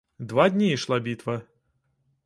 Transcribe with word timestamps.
Два 0.19 0.49
дні 0.49 0.71
ішла 0.71 0.99
бітва. 0.99 1.41